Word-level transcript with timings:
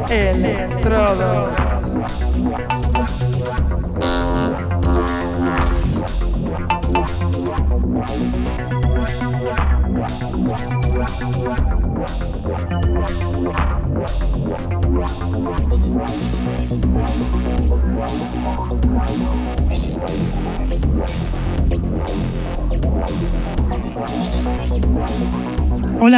Electrodos. 0.09 1.57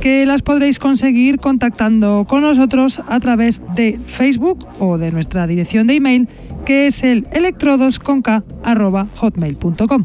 que 0.00 0.26
las 0.26 0.42
podréis 0.42 0.78
conseguir 0.78 1.38
contactando 1.38 2.26
con 2.28 2.42
nosotros 2.42 3.00
a 3.08 3.18
través 3.20 3.62
de 3.74 3.98
Facebook 4.06 4.66
o 4.78 4.98
de 4.98 5.10
nuestra 5.12 5.46
dirección 5.46 5.86
de 5.86 5.94
email 5.94 6.28
que 6.64 6.86
es 6.86 7.04
el 7.04 7.28
electrodosconk.hotmail.com. 7.32 10.04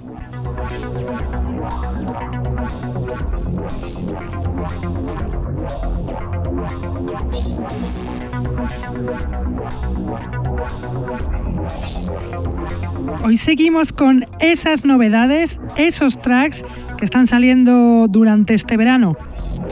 Hoy 13.24 13.38
seguimos 13.38 13.92
con 13.92 14.26
esas 14.40 14.86
novedades, 14.86 15.60
esos 15.78 16.22
tracks 16.22 16.64
que 16.98 17.06
están 17.06 17.28
saliendo 17.28 18.08
durante 18.08 18.56
este 18.56 18.76
verano. 18.76 19.16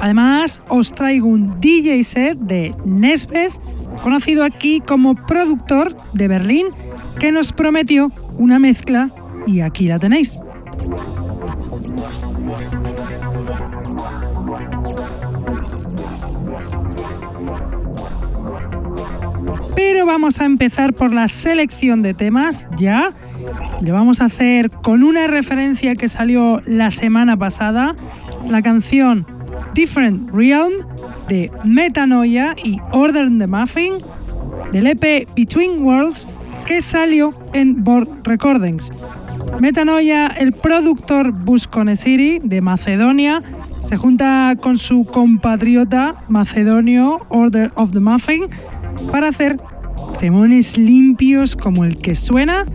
Además, 0.07 0.61
os 0.69 0.93
traigo 0.93 1.27
un 1.27 1.59
DJ 1.59 2.01
set 2.05 2.37
de 2.39 2.73
Nesbeth, 2.85 3.51
conocido 4.01 4.45
aquí 4.45 4.79
como 4.79 5.15
productor 5.15 5.97
de 6.13 6.29
Berlín, 6.29 6.67
que 7.19 7.33
nos 7.33 7.51
prometió 7.51 8.09
una 8.37 8.57
mezcla 8.57 9.09
y 9.45 9.59
aquí 9.59 9.85
la 9.85 9.99
tenéis. 9.99 10.37
Pero 19.75 20.05
vamos 20.05 20.39
a 20.39 20.45
empezar 20.45 20.93
por 20.93 21.13
la 21.13 21.27
selección 21.27 22.01
de 22.01 22.13
temas 22.13 22.65
ya. 22.77 23.11
Le 23.81 23.91
vamos 23.91 24.21
a 24.21 24.25
hacer 24.25 24.71
con 24.71 25.03
una 25.03 25.27
referencia 25.27 25.95
que 25.95 26.07
salió 26.07 26.61
la 26.65 26.91
semana 26.91 27.35
pasada, 27.35 27.93
la 28.47 28.61
canción 28.61 29.36
Different 29.77 30.31
Realm 30.33 30.73
de 31.29 31.51
Metanoia 31.63 32.55
y 32.63 32.79
Order 32.93 33.29
the 33.37 33.45
Muffin 33.45 33.93
del 34.71 34.87
EP 34.87 35.27
Between 35.35 35.83
Worlds 35.83 36.25
que 36.65 36.81
salió 36.81 37.35
en 37.53 37.83
Board 37.83 38.07
Recordings. 38.23 38.91
Metanoia, 39.59 40.29
el 40.29 40.53
productor 40.53 41.31
Busconesiri 41.31 42.39
de 42.43 42.59
Macedonia, 42.59 43.43
se 43.79 43.95
junta 43.97 44.55
con 44.59 44.79
su 44.79 45.05
compatriota 45.05 46.15
macedonio 46.27 47.19
Order 47.29 47.71
of 47.75 47.91
the 47.91 47.99
Muffin 47.99 48.47
para 49.11 49.27
hacer 49.27 49.57
temones 50.19 50.75
limpios 50.75 51.55
como 51.55 51.85
el 51.85 51.97
que 51.97 52.15
suena 52.15 52.65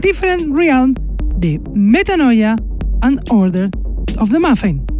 Different 0.00 0.56
Realm 0.56 0.94
de 1.36 1.60
Metanoia 1.74 2.56
and 3.02 3.20
Order 3.30 3.68
of 4.18 4.30
the 4.30 4.38
Muffin. 4.38 4.95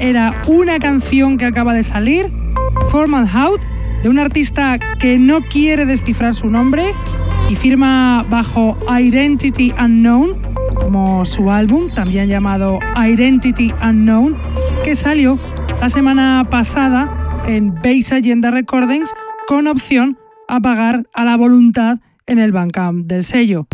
Era 0.00 0.30
una 0.46 0.78
canción 0.78 1.36
que 1.36 1.44
acaba 1.44 1.74
de 1.74 1.82
salir, 1.82 2.30
Formal 2.88 3.28
Out, 3.34 3.60
de 4.02 4.08
un 4.08 4.20
artista 4.20 4.78
que 5.00 5.18
no 5.18 5.40
quiere 5.42 5.86
descifrar 5.86 6.34
su 6.34 6.48
nombre 6.48 6.94
y 7.50 7.56
firma 7.56 8.24
bajo 8.30 8.78
Identity 8.88 9.72
Unknown, 9.72 10.36
como 10.76 11.26
su 11.26 11.50
álbum, 11.50 11.90
también 11.90 12.28
llamado 12.28 12.78
Identity 12.96 13.74
Unknown, 13.82 14.36
que 14.84 14.94
salió 14.94 15.36
la 15.80 15.88
semana 15.88 16.46
pasada 16.48 17.42
en 17.46 17.74
Base 17.74 18.14
Agenda 18.14 18.52
Recordings 18.52 19.12
con 19.48 19.66
opción 19.66 20.16
a 20.46 20.60
pagar 20.60 21.08
a 21.12 21.24
la 21.24 21.36
voluntad 21.36 21.98
en 22.26 22.38
el 22.38 22.52
Bandcamp 22.52 23.06
del 23.06 23.24
sello. 23.24 23.66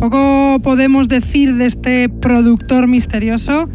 Poco 0.00 0.58
podemos 0.62 1.08
decir 1.08 1.54
de 1.54 1.64
este 1.64 2.10
productor 2.10 2.86
misterioso, 2.86 3.70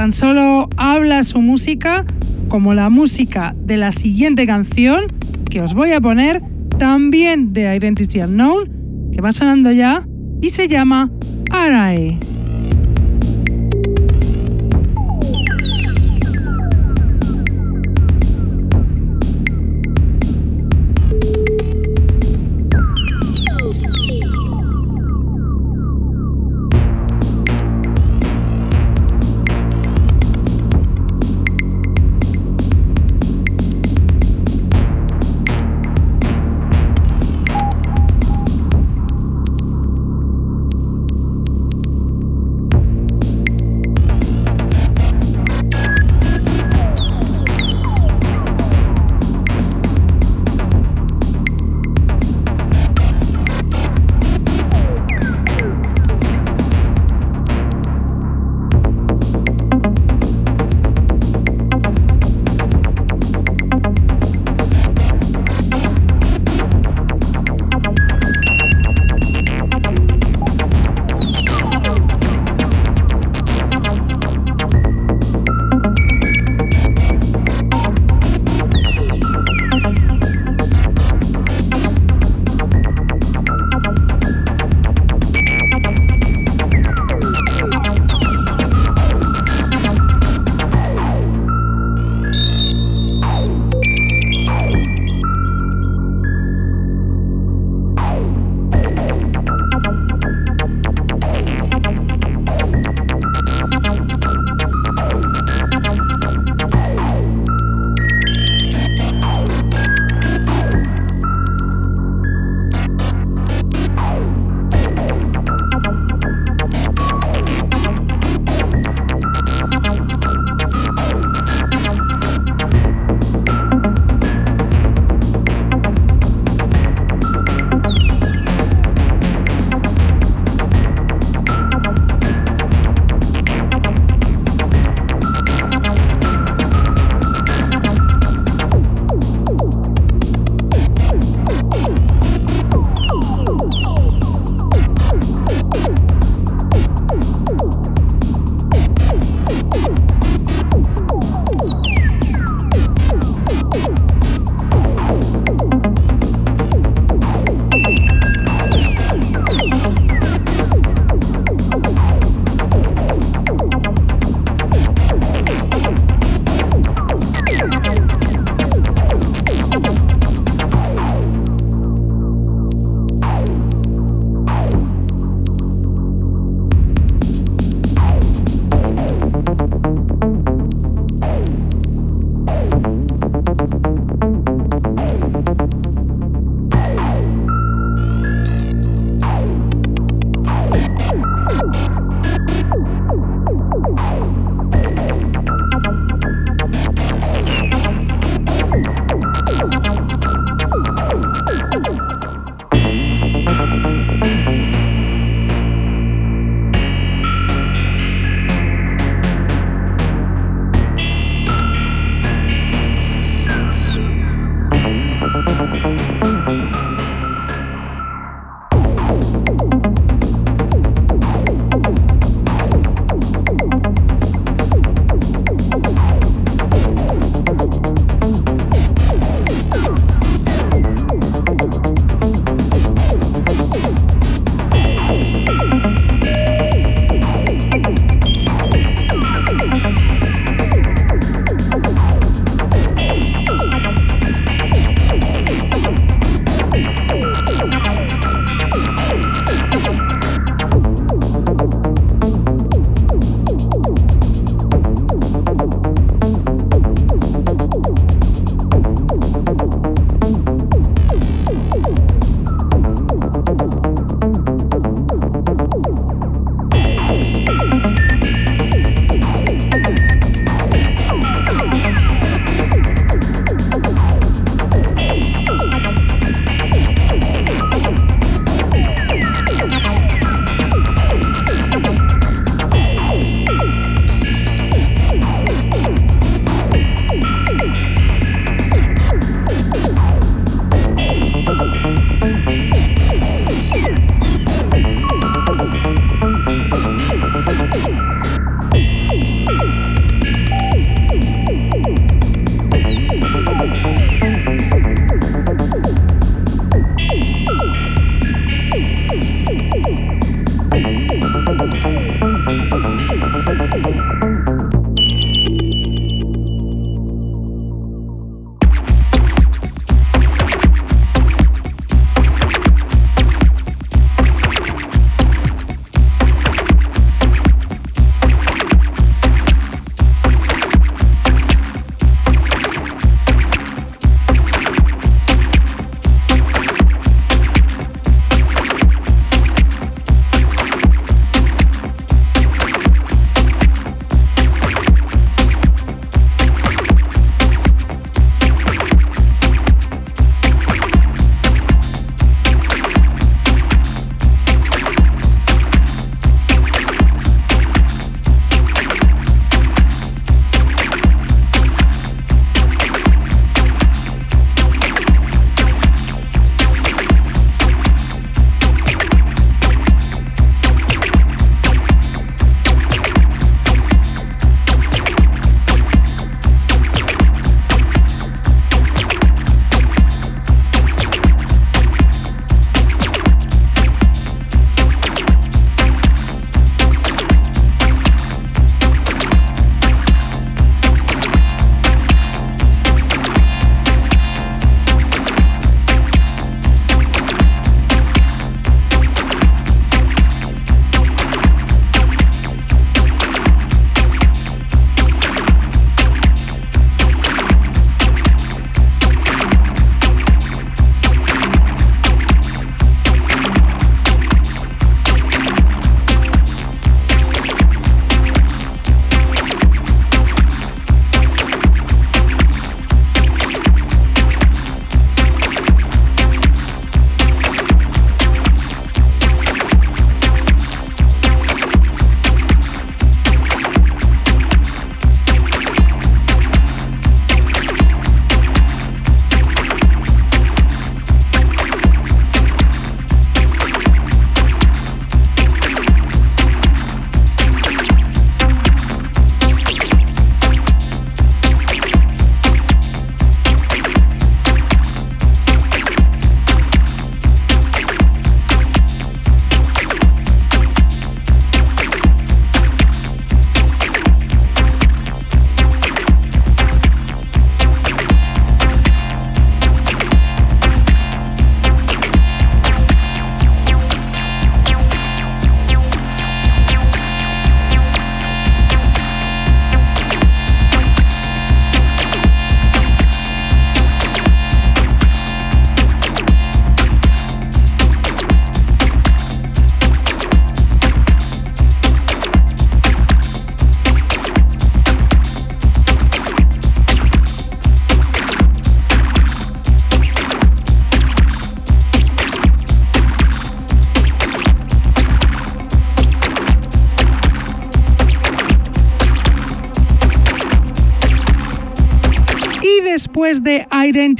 Tan 0.00 0.12
solo 0.12 0.70
habla 0.78 1.22
su 1.24 1.42
música 1.42 2.06
como 2.48 2.72
la 2.72 2.88
música 2.88 3.54
de 3.58 3.76
la 3.76 3.92
siguiente 3.92 4.46
canción 4.46 5.04
que 5.50 5.60
os 5.60 5.74
voy 5.74 5.92
a 5.92 6.00
poner, 6.00 6.40
también 6.78 7.52
de 7.52 7.76
Identity 7.76 8.20
Unknown, 8.20 9.10
que 9.12 9.20
va 9.20 9.30
sonando 9.30 9.70
ya 9.72 10.06
y 10.40 10.48
se 10.48 10.68
llama 10.68 11.10
Arae. 11.50 12.29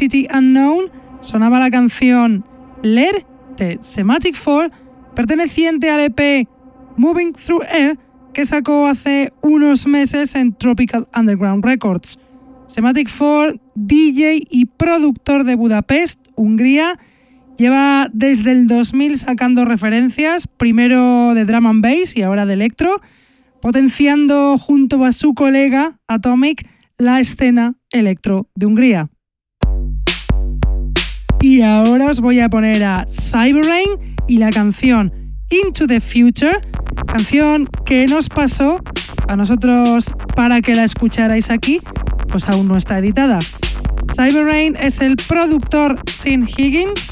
Identity 0.00 0.28
Unknown, 0.32 0.86
sonaba 1.20 1.58
la 1.58 1.70
canción 1.70 2.42
Leer 2.82 3.26
de 3.58 3.76
Semantic 3.82 4.34
4, 4.42 4.70
perteneciente 5.14 5.90
al 5.90 6.00
EP 6.00 6.48
Moving 6.96 7.34
Through 7.34 7.64
Air, 7.70 7.98
que 8.32 8.46
sacó 8.46 8.86
hace 8.86 9.34
unos 9.42 9.86
meses 9.86 10.34
en 10.34 10.54
Tropical 10.54 11.06
Underground 11.14 11.62
Records. 11.62 12.18
Semantic 12.64 13.10
4, 13.14 13.60
DJ 13.74 14.40
y 14.48 14.64
productor 14.64 15.44
de 15.44 15.54
Budapest, 15.54 16.28
Hungría, 16.34 16.98
lleva 17.58 18.08
desde 18.14 18.52
el 18.52 18.68
2000 18.68 19.18
sacando 19.18 19.66
referencias, 19.66 20.46
primero 20.46 21.34
de 21.34 21.44
drum 21.44 21.66
and 21.66 21.82
bass 21.82 22.16
y 22.16 22.22
ahora 22.22 22.46
de 22.46 22.54
electro, 22.54 23.02
potenciando 23.60 24.56
junto 24.56 25.04
a 25.04 25.12
su 25.12 25.34
colega 25.34 25.98
Atomic 26.08 26.66
la 26.96 27.20
escena 27.20 27.74
electro 27.90 28.48
de 28.54 28.64
Hungría. 28.64 29.10
Y 31.40 31.62
ahora 31.62 32.06
os 32.06 32.20
voy 32.20 32.40
a 32.40 32.48
poner 32.48 32.84
a 32.84 33.06
Cyberrain 33.08 34.16
y 34.26 34.36
la 34.36 34.50
canción 34.50 35.12
Into 35.48 35.86
the 35.86 36.00
Future, 36.00 36.60
canción 37.06 37.66
que 37.86 38.06
nos 38.06 38.28
pasó 38.28 38.80
a 39.26 39.36
nosotros 39.36 40.12
para 40.36 40.60
que 40.60 40.74
la 40.74 40.84
escucharais 40.84 41.50
aquí, 41.50 41.80
pues 42.28 42.48
aún 42.48 42.68
no 42.68 42.76
está 42.76 42.98
editada. 42.98 43.38
Cyberrain 44.14 44.76
es 44.76 45.00
el 45.00 45.16
productor 45.16 46.00
Sin 46.10 46.46
Higgins, 46.46 47.10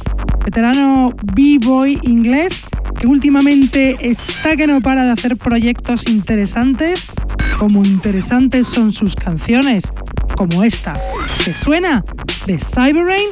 veterano 0.48 1.14
b-boy 1.34 1.98
inglés 2.04 2.64
que 2.98 3.06
últimamente 3.06 3.98
está 4.00 4.56
que 4.56 4.66
no 4.66 4.80
para 4.80 5.04
de 5.04 5.10
hacer 5.10 5.36
proyectos 5.36 6.08
interesantes, 6.08 7.06
como 7.58 7.84
interesantes 7.84 8.66
son 8.66 8.90
sus 8.90 9.14
canciones, 9.14 9.82
como 10.38 10.64
esta, 10.64 10.94
que 11.44 11.52
suena 11.52 12.02
de 12.46 12.58
Cyberrain 12.58 13.28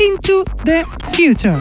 into 0.00 0.42
the 0.64 0.84
future. 1.12 1.56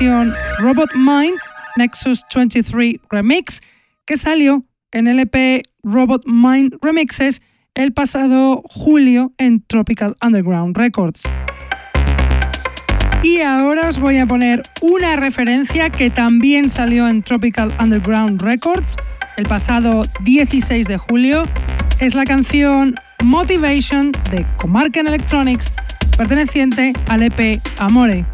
Robot 0.00 0.94
Mind 0.94 1.38
Nexus 1.76 2.24
23 2.34 2.94
Remix, 3.10 3.60
que 4.06 4.16
salió 4.16 4.64
en 4.92 5.06
el 5.06 5.18
EP 5.18 5.62
Robot 5.82 6.22
Mind 6.24 6.78
Remixes 6.80 7.42
el 7.74 7.92
pasado 7.92 8.62
julio 8.64 9.34
en 9.36 9.62
Tropical 9.66 10.16
Underground 10.22 10.74
Records. 10.74 11.24
Y 13.22 13.42
ahora 13.42 13.88
os 13.90 13.98
voy 13.98 14.16
a 14.16 14.26
poner 14.26 14.62
una 14.80 15.16
referencia 15.16 15.90
que 15.90 16.08
también 16.08 16.70
salió 16.70 17.06
en 17.06 17.22
Tropical 17.22 17.74
Underground 17.78 18.40
Records 18.40 18.96
el 19.36 19.44
pasado 19.44 20.04
16 20.24 20.86
de 20.86 20.96
julio. 20.96 21.42
Es 22.00 22.14
la 22.14 22.24
canción 22.24 22.94
Motivation 23.22 24.12
de 24.30 24.46
Comarken 24.56 25.06
Electronics, 25.06 25.74
perteneciente 26.16 26.94
al 27.06 27.22
EP 27.22 27.60
Amore. 27.78 28.24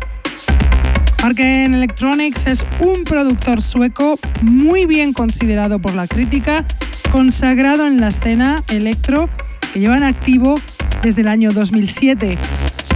Comarken 1.26 1.74
Electronics 1.74 2.46
es 2.46 2.64
un 2.78 3.02
productor 3.02 3.60
sueco 3.60 4.16
muy 4.42 4.86
bien 4.86 5.12
considerado 5.12 5.80
por 5.80 5.92
la 5.92 6.06
crítica, 6.06 6.64
consagrado 7.10 7.84
en 7.84 8.00
la 8.00 8.08
escena 8.10 8.62
electro 8.68 9.28
que 9.72 9.80
lleva 9.80 9.96
en 9.96 10.04
activo 10.04 10.54
desde 11.02 11.22
el 11.22 11.26
año 11.26 11.50
2007. 11.50 12.38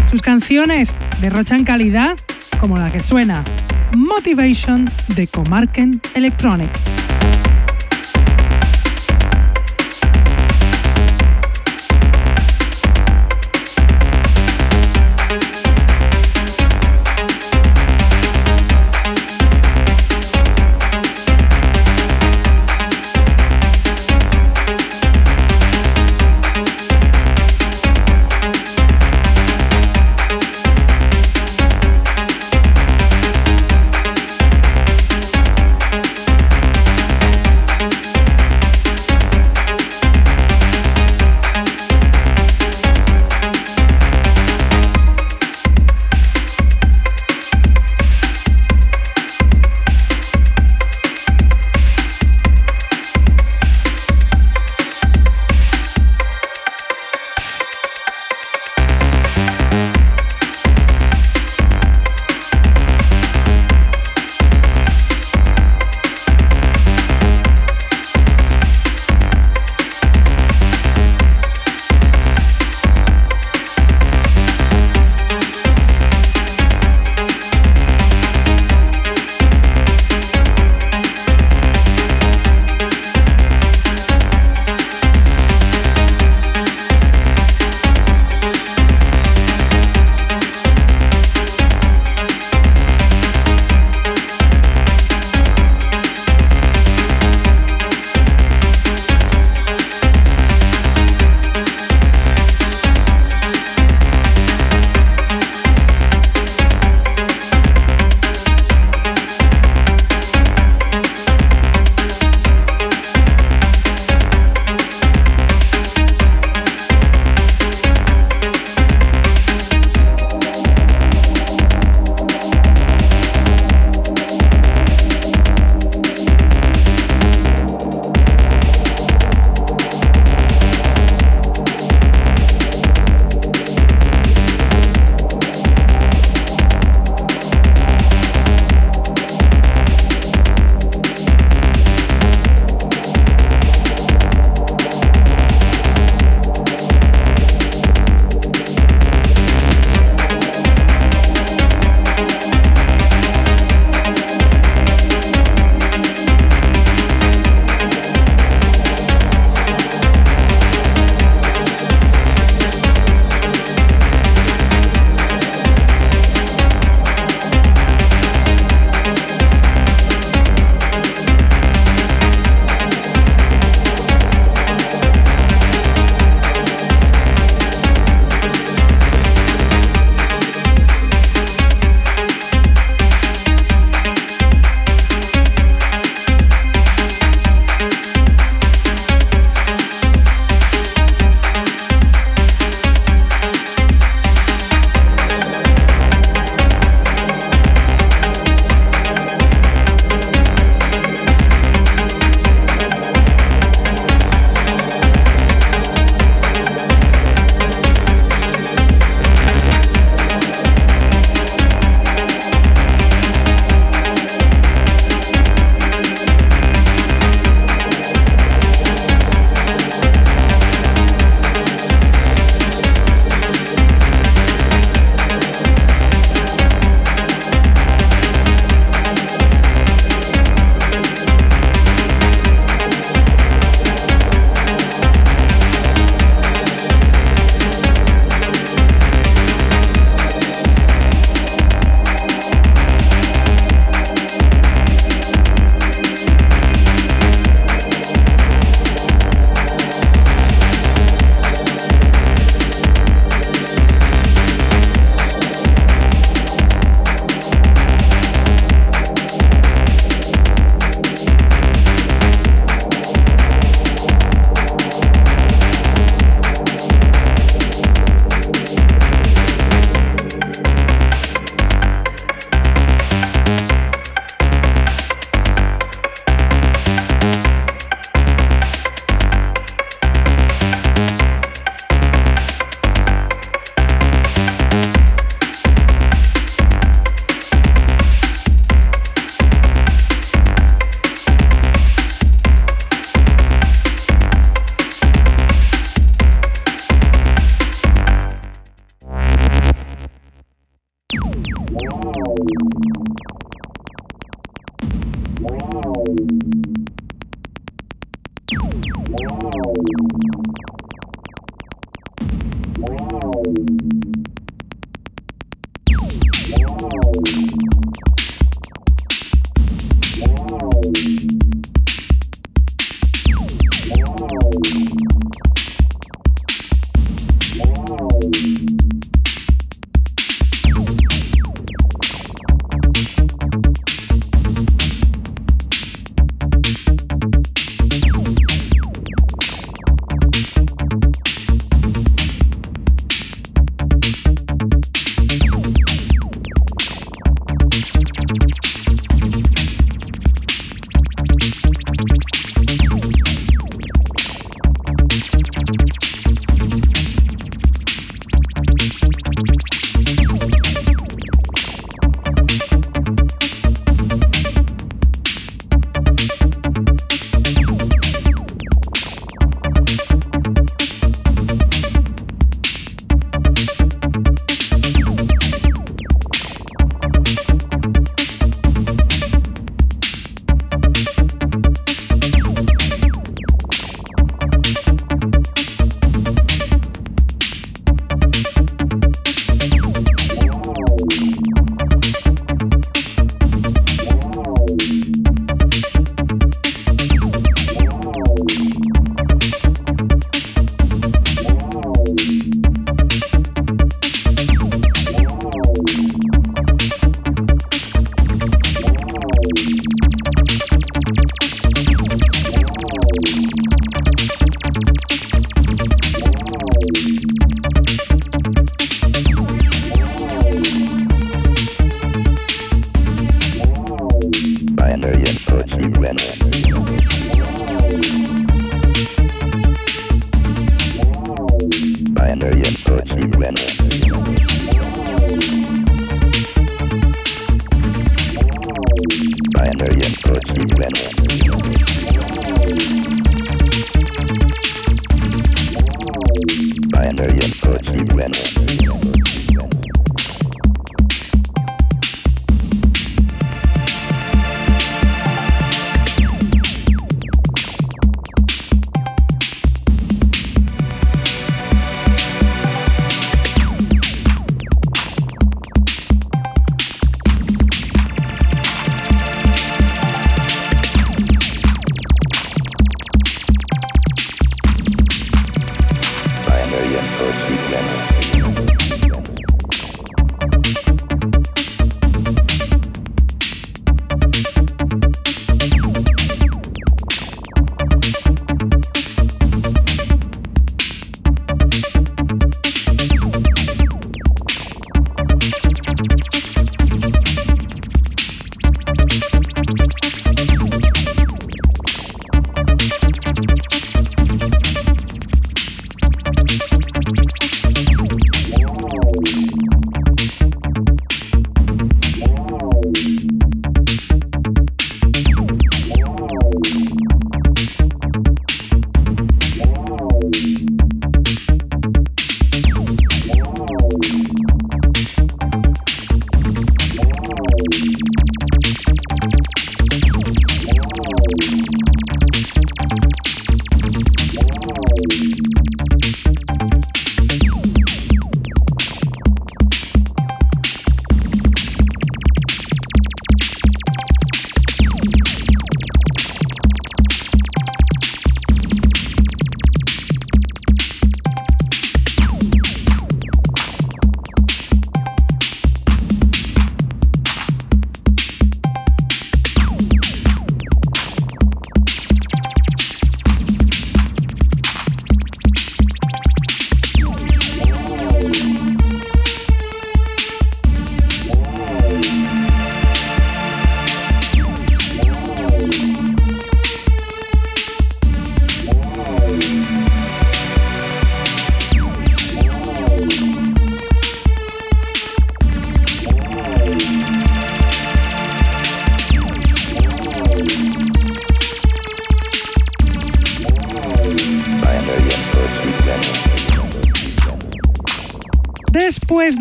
Sus 0.08 0.22
canciones 0.22 0.96
derrochan 1.20 1.64
calidad 1.64 2.14
como 2.60 2.76
la 2.76 2.92
que 2.92 3.00
suena 3.00 3.42
Motivation 3.96 4.88
de 5.16 5.26
Comarken 5.26 6.00
Electronics. 6.14 6.89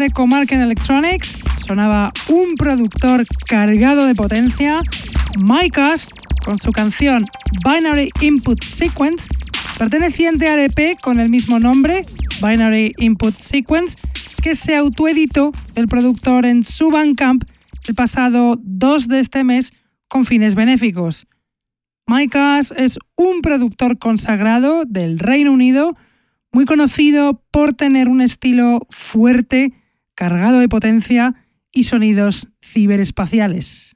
De 0.10 0.14
Comarken 0.14 0.62
Electronics 0.62 1.38
sonaba 1.68 2.12
un 2.30 2.56
productor 2.56 3.26
cargado 3.48 4.06
de 4.06 4.16
potencia, 4.16 4.80
Micas, 5.44 6.06
con 6.46 6.58
su 6.58 6.72
canción 6.72 7.24
Binary 7.64 8.10
Input 8.22 8.62
Sequence, 8.64 9.28
perteneciente 9.78 10.48
al 10.48 10.60
EP 10.60 11.00
con 11.02 11.20
el 11.20 11.30
mismo 11.30 11.60
nombre, 11.60 12.04
Binary 12.42 12.94
Input 12.98 13.38
Sequence, 13.40 13.98
que 14.42 14.56
se 14.56 14.76
autoeditó 14.76 15.52
el 15.76 15.88
productor 15.88 16.46
en 16.46 16.64
su 16.64 16.90
Bandcamp 16.90 17.44
el 17.88 17.96
pasado 17.96 18.60
2 18.62 19.08
de 19.08 19.20
este 19.20 19.44
mes 19.44 19.74
con 20.08 20.26
fines 20.26 20.56
benéficos. 20.56 21.28
Micas 22.08 22.74
es 22.76 23.00
un 23.16 23.42
productor 23.42 23.98
consagrado 23.98 24.86
del 24.86 25.20
Reino 25.20 25.52
Unido, 25.52 25.96
muy 26.52 26.66
conocido 26.66 27.44
por 27.52 27.74
tener 27.74 28.08
un 28.08 28.22
estilo 28.22 28.88
fuerte, 28.90 29.74
cargado 30.20 30.60
de 30.60 30.68
potencia 30.68 31.34
y 31.72 31.84
sonidos 31.84 32.50
ciberespaciales. 32.62 33.96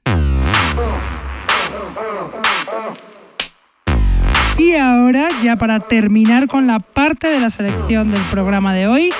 Y 4.56 4.72
ahora, 4.72 5.28
ya 5.42 5.56
para 5.56 5.80
terminar 5.80 6.46
con 6.46 6.66
la 6.66 6.78
parte 6.78 7.28
de 7.28 7.40
la 7.40 7.50
selección 7.50 8.10
del 8.10 8.22
programa 8.30 8.72
de 8.72 8.86
hoy, 8.86 9.10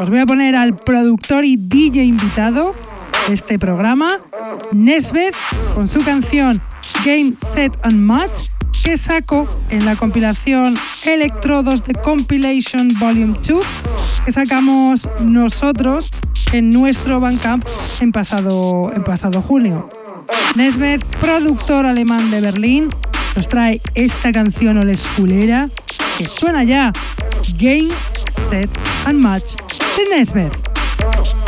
os 0.00 0.08
voy 0.08 0.20
a 0.20 0.26
poner 0.26 0.54
al 0.54 0.76
productor 0.76 1.44
y 1.44 1.56
DJ 1.56 2.04
invitado 2.04 2.76
de 3.26 3.34
este 3.34 3.58
programa, 3.58 4.20
Nesbeth, 4.70 5.34
con 5.74 5.88
su 5.88 5.98
canción 6.04 6.62
Game, 7.04 7.32
Set 7.40 7.76
and 7.82 7.96
Match 7.96 8.55
que 8.86 8.96
sacó 8.96 9.48
en 9.70 9.84
la 9.84 9.96
compilación 9.96 10.76
Electrodos 11.04 11.82
de 11.82 11.92
Compilation 11.92 12.88
Volume 13.00 13.36
2 13.44 13.66
que 14.24 14.30
sacamos 14.30 15.08
nosotros 15.24 16.08
en 16.52 16.70
nuestro 16.70 17.18
Bandcamp 17.18 17.66
en 17.98 18.12
pasado, 18.12 18.92
en 18.94 19.02
pasado 19.02 19.42
junio. 19.42 19.90
Nesbeth, 20.54 21.04
productor 21.16 21.84
alemán 21.84 22.30
de 22.30 22.40
Berlín, 22.40 22.88
nos 23.34 23.48
trae 23.48 23.80
esta 23.96 24.30
canción 24.30 24.78
olesculera 24.78 25.68
que 26.16 26.24
suena 26.24 26.62
ya 26.62 26.92
Game, 27.58 27.88
Set 28.48 28.70
and 29.04 29.20
Match 29.20 29.54
de 29.96 30.16
Nesbeth. 30.16 31.45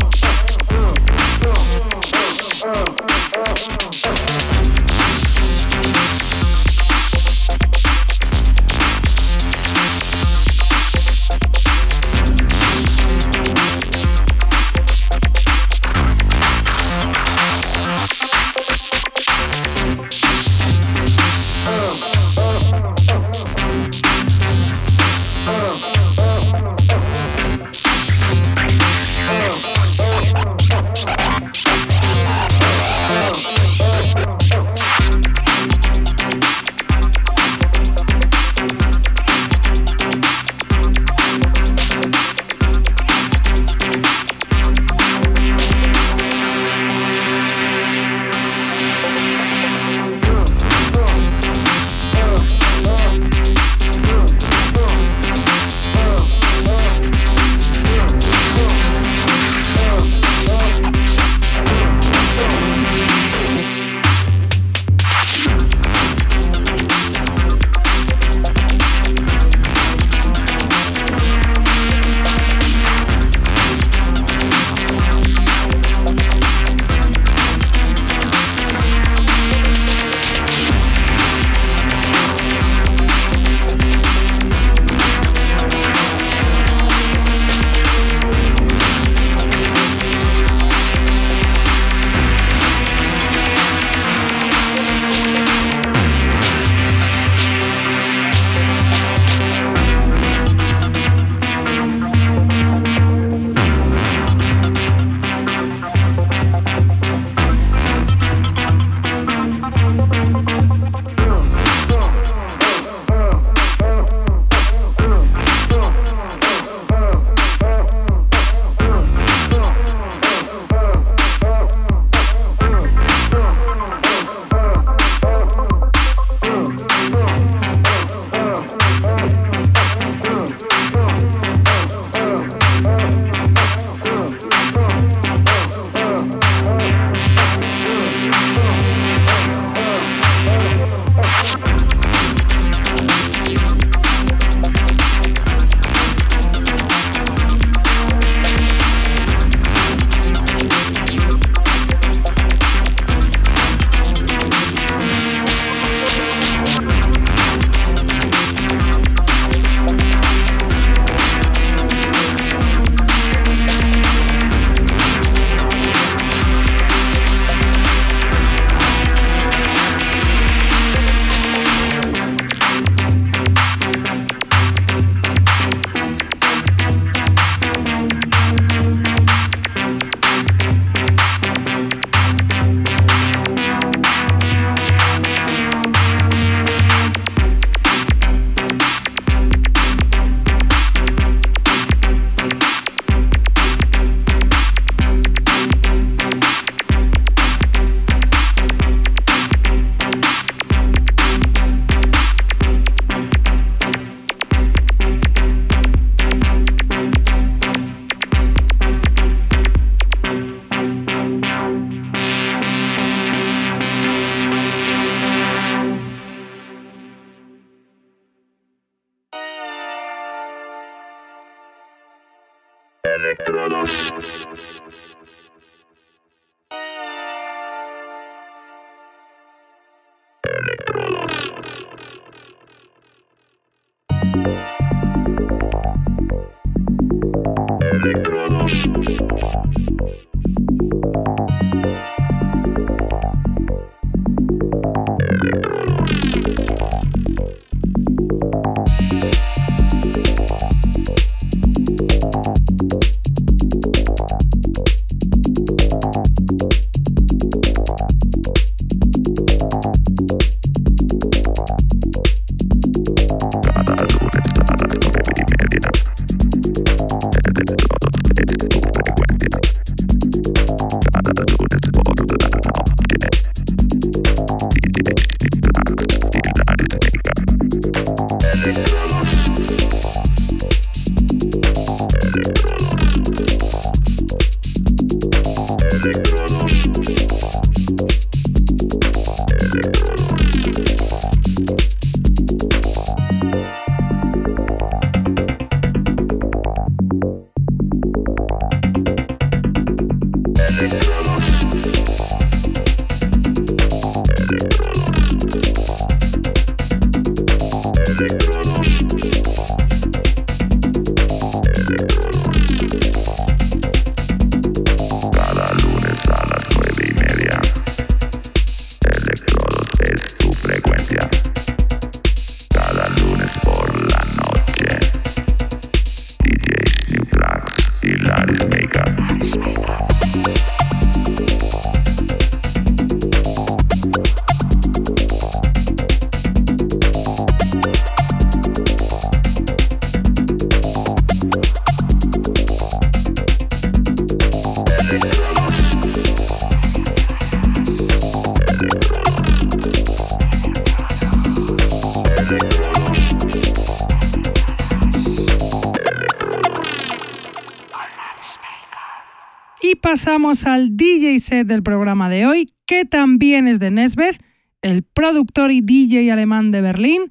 Al 360.64 360.96
DJ 360.96 361.38
set 361.40 361.66
del 361.66 361.82
programa 361.82 362.28
de 362.28 362.46
hoy, 362.46 362.72
que 362.86 363.04
también 363.04 363.68
es 363.68 363.78
de 363.78 363.90
Nesbeth, 363.90 364.42
el 364.82 365.02
productor 365.02 365.70
y 365.70 365.80
DJ 365.80 366.30
alemán 366.30 366.70
de 366.70 366.80
Berlín, 366.80 367.30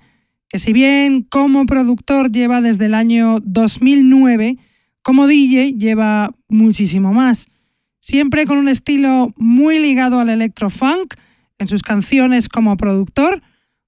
que 0.49 0.59
si 0.59 0.73
bien 0.73 1.23
como 1.23 1.65
productor 1.65 2.32
lleva 2.32 2.61
desde 2.61 2.86
el 2.86 2.93
año 2.93 3.39
2009, 3.41 4.57
como 5.01 5.28
DJ 5.28 5.73
lleva 5.73 6.36
muchísimo 6.47 7.13
más. 7.13 7.47
Siempre 7.99 8.45
con 8.45 8.57
un 8.57 8.69
estilo 8.69 9.34
muy 9.36 9.80
ligado 9.80 10.19
al 10.19 10.30
electrofunk 10.30 11.13
en 11.57 11.67
sus 11.67 11.82
canciones 11.82 12.49
como 12.49 12.78
productor, 12.78 13.41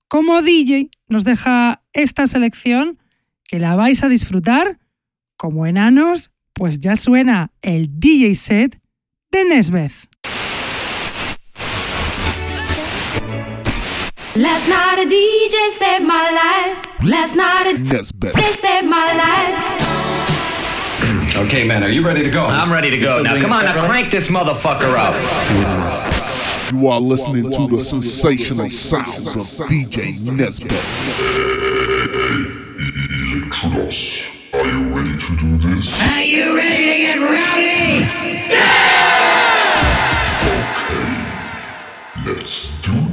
como 0.07 0.41
DJ 0.41 0.89
nos 1.07 1.23
deja 1.23 1.83
esta 1.93 2.27
selección 2.27 2.97
que 3.43 3.59
la 3.59 3.75
vais 3.75 4.03
a 4.03 4.09
disfrutar 4.09 4.79
como 5.37 5.65
enanos 5.65 6.31
pues 6.59 6.81
ya 6.81 6.97
suena 6.97 7.53
el 7.61 8.01
DJ 8.01 8.35
set 8.35 8.81
de 9.31 9.43
Nesbeth. 9.43 10.07
Last 14.35 14.67
night 14.67 14.99
a 14.99 15.05
DJ 15.07 15.71
saved 15.71 16.05
my 16.05 16.31
life. 16.31 16.77
Last 17.03 17.35
night 17.35 17.75
a 17.75 17.77
Nesbeth. 17.77 18.31
DJ 18.33 18.55
saved 18.55 18.87
my 18.87 19.13
life. 19.13 19.85
Okay, 21.35 21.63
man, 21.63 21.83
are 21.83 21.89
you 21.89 22.03
ready 22.05 22.23
to 22.23 22.31
go? 22.31 22.43
I'm 22.43 22.71
ready 22.71 22.89
to 22.89 22.97
go. 22.97 23.21
Now, 23.21 23.39
come 23.39 23.53
on, 23.53 23.65
now 23.65 23.85
crank 23.85 24.09
this 24.11 24.27
motherfucker 24.27 24.97
up. 24.97 25.13
You 26.73 26.87
are 26.87 26.99
listening 26.99 27.51
to 27.51 27.67
the 27.67 27.81
sensational 27.81 28.69
sounds 28.69 29.35
of 29.35 29.45
DJ 29.67 30.17
Nesbeth. 30.19 30.69
Electrodos. 33.29 34.53
Are 34.53 34.65
you 34.65 34.89
ready 34.95 35.15
to 35.17 35.37
do 35.37 35.57
this? 35.59 36.01
Are 36.01 36.23
you 36.23 36.55
ready 36.55 36.85
to 36.85 36.97
get 36.97 37.19
rowdy? 37.19 37.99
Yeah! 38.51 38.98
Let's 42.25 42.81
do 42.81 43.08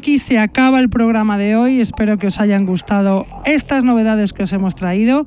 aquí 0.00 0.18
se 0.18 0.38
acaba 0.38 0.80
el 0.80 0.88
programa 0.88 1.36
de 1.36 1.56
hoy. 1.56 1.78
Espero 1.78 2.16
que 2.16 2.28
os 2.28 2.40
hayan 2.40 2.64
gustado 2.64 3.26
estas 3.44 3.84
novedades 3.84 4.32
que 4.32 4.44
os 4.44 4.52
hemos 4.54 4.74
traído. 4.74 5.26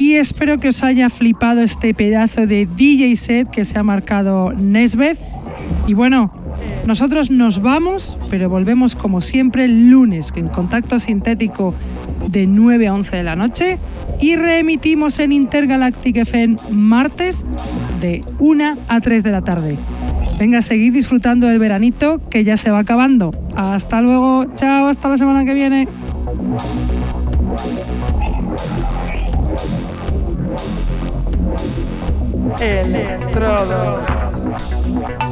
Y 0.00 0.14
espero 0.14 0.58
que 0.58 0.70
os 0.70 0.82
haya 0.82 1.08
flipado 1.08 1.60
este 1.60 1.94
pedazo 1.94 2.48
de 2.48 2.66
DJ 2.66 3.14
set 3.14 3.48
que 3.48 3.64
se 3.64 3.78
ha 3.78 3.84
marcado 3.84 4.54
Nesbeth. 4.54 5.20
Y 5.86 5.94
bueno, 5.94 6.32
nosotros 6.84 7.30
nos 7.30 7.62
vamos, 7.62 8.18
pero 8.28 8.48
volvemos 8.48 8.96
como 8.96 9.20
siempre 9.20 9.66
el 9.66 9.88
lunes 9.88 10.32
en 10.34 10.48
contacto 10.48 10.98
sintético 10.98 11.72
de 12.28 12.48
9 12.48 12.88
a 12.88 12.94
11 12.94 13.16
de 13.18 13.22
la 13.22 13.36
noche 13.36 13.78
y 14.20 14.34
reemitimos 14.34 15.20
en 15.20 15.30
Intergalactic 15.30 16.16
FM 16.16 16.56
martes 16.72 17.44
de 18.00 18.20
1 18.40 18.74
a 18.88 19.00
3 19.00 19.22
de 19.22 19.30
la 19.30 19.42
tarde. 19.42 19.76
Venga, 20.38 20.62
seguid 20.62 20.92
disfrutando 20.92 21.46
del 21.46 21.58
veranito 21.58 22.20
que 22.28 22.44
ya 22.44 22.56
se 22.56 22.70
va 22.70 22.80
acabando. 22.80 23.30
Hasta 23.56 24.00
luego, 24.00 24.46
chao, 24.54 24.88
hasta 24.88 25.08
la 25.08 25.16
semana 25.16 25.44
que 25.44 25.54
viene. 25.54 25.88
Thank 34.94 35.31